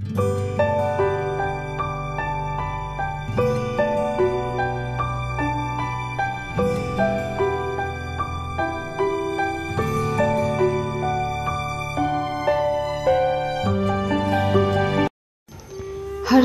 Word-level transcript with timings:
हर 0.00 0.16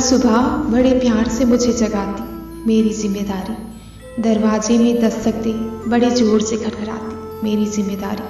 सुबह 0.00 0.46
बड़े 0.72 0.98
प्यार 1.00 1.28
से 1.28 1.44
मुझे 1.44 1.72
जगाती 1.72 2.22
मेरी 2.66 2.90
ज़िम्मेदारी। 2.90 4.22
दरवाजे 4.22 4.78
में 4.78 5.00
दस्तक 5.00 5.34
दे 5.34 5.52
बड़े 5.90 6.10
ज़ोर 6.10 6.40
से 6.40 6.56
खटखटाती 6.56 7.42
मेरी 7.44 7.66
ज़िम्मेदारी। 7.66 8.28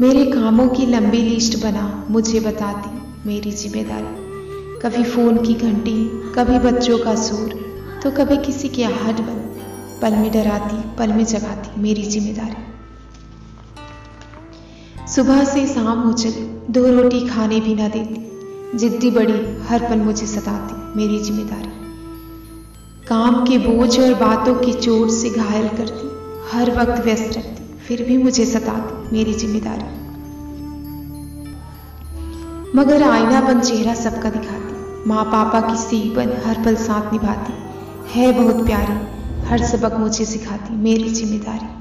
मेरे 0.00 0.24
कामों 0.24 0.68
की 0.68 0.86
लंबी 0.86 1.22
लिस्ट 1.22 1.62
बना 1.62 2.06
मुझे 2.10 2.40
बताती 2.40 3.07
मेरी 3.26 3.50
ज़िम्मेदारी। 3.52 4.78
कभी 4.80 5.02
फ़ोन 5.04 5.36
की 5.44 5.54
घंटी, 5.54 5.94
कभी 6.34 6.58
बच्चों 6.60 6.98
का 6.98 7.14
शोर 7.14 7.48
तो 8.02 8.10
कभी 8.10 8.36
किसी 8.36 8.68
की 8.68 8.82
आहट 8.82 9.20
बन। 9.20 9.38
पल 10.02 10.16
में 10.16 10.30
डराती, 10.32 10.76
पल 10.98 11.12
में 11.12 11.24
जगाती 11.24 11.80
मेरी 11.80 12.02
ज़िम्मेदारी। 12.02 12.56
सुबह 15.14 15.44
से 15.44 15.66
शाम 15.66 15.98
हो 15.98 16.12
चली, 16.12 16.44
दो 16.70 16.86
रोटी 16.92 17.20
खाने 17.28 17.60
भी 17.60 17.74
ना 17.74 17.88
देती। 17.88 18.78
जिद्दी 18.78 19.10
बड़ी 19.10 19.38
हर 19.68 19.88
पल 19.88 19.98
मुझे 19.98 20.26
सताती 20.26 20.98
मेरी 20.98 21.18
ज़िम्मेदारी। 21.18 21.72
काम 23.06 23.44
के 23.46 23.58
बोझ 23.58 24.00
और 24.00 24.14
बातों 24.14 24.54
की 24.54 24.72
चोट 24.72 25.10
से 25.10 25.30
घायल 25.30 25.68
करती, 25.68 26.06
हर 26.50 26.70
वक्त 26.70 27.04
व्यस्त 27.04 27.36
रहती, 27.36 27.62
फिर 27.78 28.02
भी 28.02 28.16
मुझे 28.18 28.44
सताती 28.46 29.16
मेरी 29.16 29.34
ज़िम्मेदारी। 29.34 30.07
मगर 32.74 33.02
आईना 33.02 33.40
बन 33.40 33.60
चेहरा 33.60 33.94
सबका 33.94 34.30
दिखाती। 34.30 35.04
माँ 35.08 35.24
पापा 35.24 35.60
की 35.60 35.76
सी 35.76 36.10
बन 36.16 36.32
हर 36.46 36.64
पल 36.64 36.76
साथ 36.76 37.12
निभाती। 37.12 37.52
है 38.14 38.32
बहुत 38.32 38.66
प्यारी, 38.66 38.98
हर 39.46 39.66
सबक 39.66 39.94
मुझे 39.94 40.24
सिखाती, 40.24 40.76
मेरी 40.76 41.08
ज़िम्मेदारी। 41.08 41.77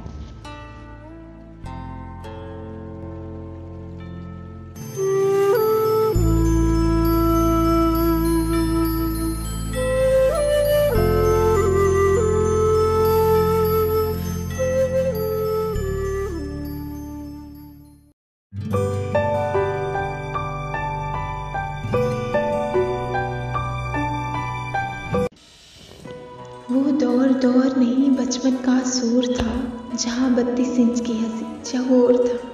दौर 27.41 27.75
नहीं, 27.77 28.11
बचपन 28.11 28.51
का 28.51 28.83
सूर 28.83 29.27
था, 29.27 29.71
जहाँ 29.95 30.35
बत्तीस 30.35 30.69
इंच 30.69 30.99
की 30.99 31.13
हँसी, 31.13 31.71
चहोर 31.71 32.17
था। 32.17 32.47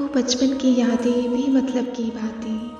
वो 0.00 0.08
बचपन 0.08 0.46
की 0.46 0.80
यादें 0.80 1.30
भी 1.30 1.48
मतलब 1.48 1.84
की 1.84 2.04
बातें, 2.04 2.70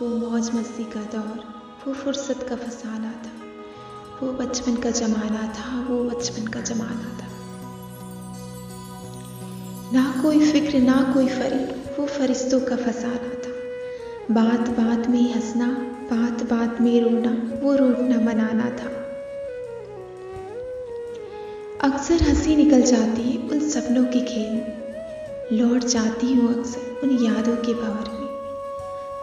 वो 0.00 0.30
मौज 0.30 0.50
मस्ती 0.54 0.84
का 0.84 1.00
दौर, 1.00 1.44
वो 1.86 1.94
फुर्सत 1.94 2.46
का 2.48 2.56
फसाना 2.56 3.12
था। 3.12 3.44
वो 4.22 4.32
बचपन 4.32 4.76
का 4.76 4.90
जमाना 4.90 5.54
था, 5.58 5.86
वो 5.90 6.04
बचपन 6.04 6.46
का 6.46 6.60
जमाना 6.60 7.18
था। 7.18 7.26
ना 9.92 10.22
कोई 10.22 10.52
फ़िक्र, 10.52 10.78
ना 10.78 11.10
कोई 11.14 11.26
फरीक 11.26 12.00
वो 12.00 12.06
फरिश्तों 12.06 12.60
का 12.60 12.76
फसाना 12.76 13.14
था। 13.14 13.54
बात 14.30 14.68
बात 14.68 15.08
में 15.08 15.34
हंसना 15.34 15.66
बात 16.12 16.42
बात 16.42 16.80
में 16.80 17.00
रोना, 17.00 17.60
वो 17.62 17.74
रोना, 17.74 18.20
मनाना 18.20 18.70
था। 18.70 18.93
अक्सर 21.84 22.22
हँसी 22.22 22.56
निकल 22.56 22.82
जाती 22.82 23.22
है 23.22 23.48
उन 23.48 23.68
सपनों 23.68 24.04
के 24.04 24.20
खेल 24.20 24.52
में। 24.52 25.52
लौट 25.52 25.84
जाती 25.84 26.32
हूँ 26.32 26.54
अक्सर 26.54 27.00
उन 27.02 27.10
यादों 27.10 27.56
के 27.56 27.74
भंवर 27.74 28.08
में। 28.10 28.28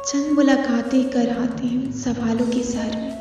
चंद 0.08 0.32
मुलाकातें 0.32 1.10
कर 1.10 1.30
आती 1.30 1.68
हूँ 1.68 1.92
सवालों 1.94 2.48
के 2.48 2.64
सर 2.64 2.96
में। 2.96 3.12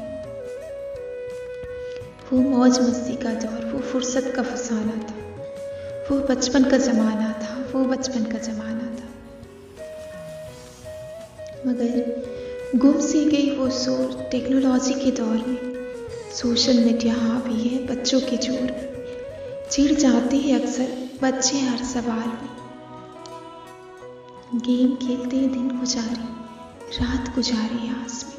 वो 2.32 2.40
मौज 2.40 2.80
मस्ती 2.80 3.16
का 3.16 3.32
दौर, 3.34 3.64
वो 3.72 3.80
फुर्सत 3.80 4.32
का 4.36 4.42
फसाना 4.42 4.92
था। 4.92 5.14
वो 6.10 6.18
बचपन 6.18 6.64
का 6.64 6.76
जमाना 6.76 7.32
था, 7.32 7.70
वो 7.74 7.84
बचपन 7.84 8.24
का 8.24 8.38
जमाना 8.38 8.94
था। 8.96 9.08
मगर 11.66 12.78
गुम 12.78 13.00
सी 13.00 13.24
गई 13.24 13.50
वो 13.56 13.70
शोर 13.70 14.28
टेक्नोलॉजी 14.30 14.94
के 14.94 15.10
दौर 15.10 15.36
में। 15.48 15.90
सोशल 16.34 16.84
मीडिया 16.84 17.14
हावी 17.14 17.68
है 17.68 17.86
बच्चों 17.86 18.20
के 18.20 18.36
ज़ोर 18.36 18.62
में। 18.62 18.99
चिढ़ 19.70 19.92
जाते 19.92 20.36
हैं 20.36 20.60
अक्सर 20.60 20.86
बच्चे 21.22 21.58
हर 21.60 21.82
सवाल 21.84 22.28
में। 22.28 22.48
गेम 24.56 24.94
खेलते 24.96 25.40
दिन 25.48 25.68
गुजारे, 25.78 26.24
रात 27.00 27.34
गुजारे 27.34 27.88
आस 27.88 28.24
में। 28.24 28.38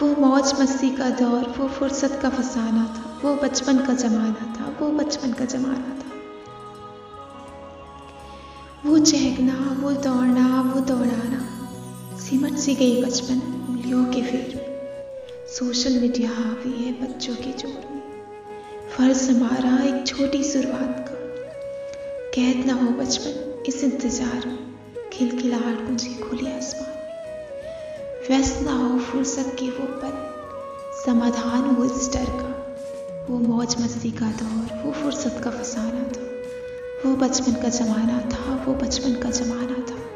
वो 0.00 0.08
मौज 0.20 0.52
मस्ती 0.60 0.90
का 0.90 1.08
दौर, 1.10 1.54
वो 1.58 1.68
फुर्सत 1.68 2.18
का 2.22 2.30
फसाना 2.30 2.84
था, 2.96 3.20
वो 3.24 3.34
बचपन 3.34 3.78
का 3.78 3.94
जमाना 3.94 4.54
था, 4.54 4.76
वो 4.80 4.90
बचपन 4.98 5.32
का 5.32 5.44
जमाना 5.44 5.96
था। 5.98 6.10
वो 8.86 8.98
चहकना, 8.98 9.56
वो 9.82 9.92
दौड़ना, 10.02 10.46
वो 10.62 10.80
दौड़ाना, 10.80 11.40
सिमट 12.18 12.58
सी 12.58 12.74
गई 12.74 13.02
बचपन 13.04 13.40
उंगलियों 13.68 14.04
के 14.04 14.22
फेर 14.22 14.46
सोशल 15.48 16.00
मीडिया 16.00 16.30
हावी 16.30 16.84
है 16.84 16.92
बच्चों 17.02 17.34
के 17.34 17.52
ज़ोर 17.52 17.80
में। 17.90 18.01
फ़र्ज़ 18.96 19.30
हमारा 19.30 19.84
एक 19.84 20.06
छोटी 20.06 20.42
शुरुआत 20.42 21.08
का। 21.08 21.14
कैद 22.34 22.66
ना 22.66 22.72
हो 22.72 22.90
बचपन, 22.90 23.62
इस 23.66 23.84
इंतज़ार 23.84 24.46
में 24.46 24.58
खिलखिलाहट 25.12 25.80
मुझे 25.90 26.14
खुले 26.14 26.52
आसमान 26.56 26.90
में। 26.90 28.28
व्यस्त 28.28 28.62
ना 28.62 28.72
हो 28.72 28.98
फुर्सत 28.98 29.56
के 29.60 29.66
वो 29.66 29.86
पल 29.86 30.12
समाधान 31.06 31.62
हो 31.62 31.84
इस 31.84 32.10
डर 32.12 32.24
का। 32.24 32.76
वो 33.28 33.38
मौज 33.38 33.76
मस्ती 33.82 34.10
का 34.10 34.26
दौर, 34.26 34.82
वो 34.84 34.92
फुर्सत 34.92 35.40
का 35.44 35.50
फसाना 35.50 36.02
था। 36.02 36.28
वो 37.04 37.16
बचपन 37.16 37.52
का 37.52 37.68
जमाना 37.68 38.20
था, 38.20 38.64
वो 38.68 38.74
बचपन 38.74 39.14
का 39.14 39.30
जमाना 39.30 39.86
था। 39.90 40.11